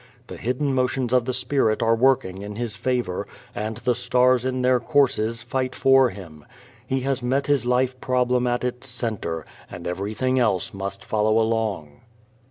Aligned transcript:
The 0.25 0.37
hidden 0.37 0.73
motions 0.73 1.13
of 1.13 1.25
the 1.25 1.31
Spirit 1.31 1.83
are 1.83 1.93
working 1.93 2.41
in 2.41 2.55
his 2.55 2.75
favor, 2.75 3.27
and 3.53 3.77
"the 3.77 3.93
stars 3.93 4.45
in 4.45 4.63
their 4.63 4.79
courses" 4.79 5.43
fight 5.43 5.75
for 5.75 6.09
him. 6.09 6.43
He 6.87 7.01
has 7.01 7.21
met 7.21 7.45
his 7.45 7.67
life 7.67 8.01
problem 8.01 8.47
at 8.47 8.63
its 8.63 8.89
center, 8.89 9.45
and 9.69 9.85
everything 9.85 10.39
else 10.39 10.73
must 10.73 11.05
follow 11.05 11.37
along. 11.37 12.01